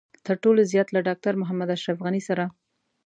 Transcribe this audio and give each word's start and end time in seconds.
تر 0.25 0.35
ټولو 0.43 0.61
زيات 0.71 0.87
له 0.91 0.99
ډاکټر 1.07 1.33
محمد 1.41 1.69
اشرف 1.77 1.97
غني 2.05 2.21
سره. 2.27 2.45